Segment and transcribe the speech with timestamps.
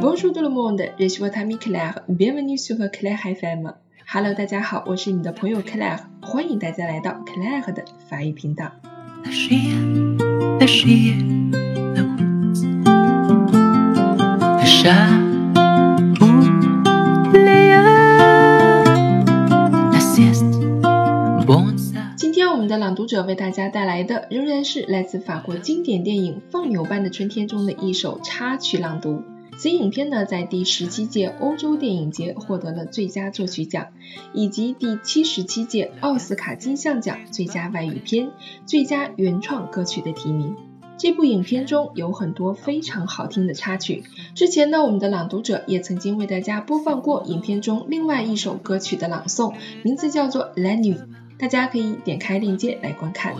[0.00, 2.00] Bonjour tout le monde, je suis votre ami Claire.
[2.08, 3.72] Bienvenue sur Claire FM.
[4.12, 8.70] Hello，大家好，我是你的朋友 Claire，欢迎大家来到 Claire 的法语频道。
[22.20, 29.22] 今天我们的朗读者为大家带来的仍然是来自法国经典电影《放牛班的春天》中的一首插曲朗读。
[29.56, 33.86] 此影片呢，在第十七届欧洲电影节获得了最佳作曲奖，
[34.34, 38.32] 以及第七十七届奥斯卡金像奖最佳外语片、
[38.66, 40.54] 最佳原创歌曲的提名。
[40.98, 44.04] 这部影片中有很多非常好听的插曲。
[44.34, 50.98] 之前呢，我们的朗读者也曾经为大家播放过影片中另外一首歌曲的朗诵，名字叫做《La Nuit》，
[51.40, 53.34] 大家可以点开链接来观看。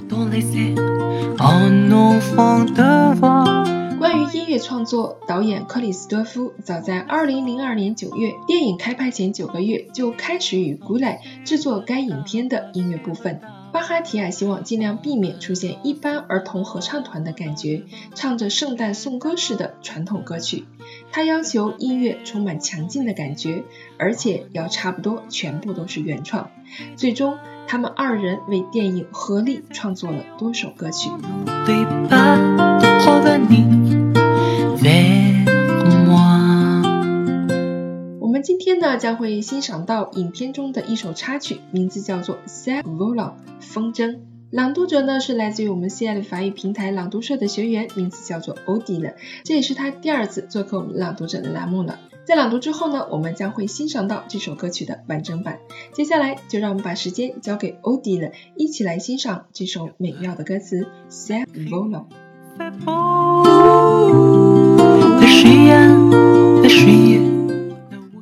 [3.98, 13.42] 关于音乐创作，导演克里斯多夫早在2002年9月电影开拍前九个月就开始与古莱制作该影片的音乐部分。
[13.72, 17.82] 巴哈提亚希望尽量避免出现一般儿童合唱团的感觉，
[18.14, 20.64] 唱着圣诞颂歌式的传统歌曲。
[21.12, 23.62] 他要求音乐充满强劲的感觉，
[23.98, 26.50] 而且要差不多全部都是原创。
[26.96, 27.38] 最终，
[27.70, 31.08] 他们二人为电影合力创作了多首歌曲。
[38.18, 44.18] 我们今天呢将会欣赏到影片中的一首插曲，名字叫做《Saint Volant》风筝。
[44.50, 52.00] 朗读者呢是来自于我们 C L 法语平台朗读社的学员，名字叫做 Odile，这也是他第二次做客我们朗读者的栏目了。
[52.24, 55.58] 在朗读之后呢，我们将会欣赏到这首歌曲的完整版。
[55.92, 62.04] 接下来就让我们把时间交给 Odile，一起来欣赏这首美妙的歌词《Saint Volant》。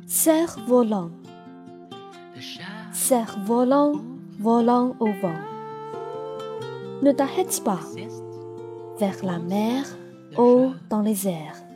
[0.07, 1.11] Cerf-volant,
[2.93, 3.99] cerf-volant,
[4.41, 5.39] volant au vent.
[7.01, 7.79] Ne t'arrête pas
[8.97, 9.85] vers la mer,
[10.37, 11.68] haut dans les airs.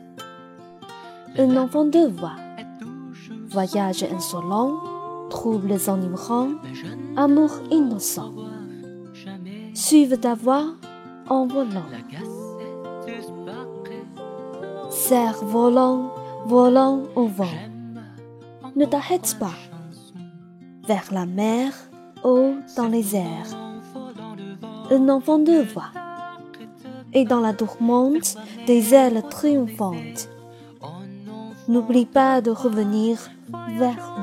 [1.36, 2.36] Un enfant de voix,
[3.48, 4.74] voyage insolent,
[5.30, 6.50] troubles enivrants,
[7.16, 8.32] amour innocent.
[9.74, 10.66] Suive ta voix
[11.28, 11.90] en volant.
[14.90, 16.10] Cerf-volant,
[16.46, 17.46] volant au vent
[18.76, 19.54] ne t'arrête pas.
[20.86, 21.72] Vers la mer,
[22.24, 23.56] haut dans les airs,
[24.90, 25.90] un enfant de voix,
[27.12, 28.36] et dans la tourmente
[28.66, 30.28] des ailes triomphantes.
[31.66, 33.16] N'oublie pas de revenir
[33.78, 34.14] vers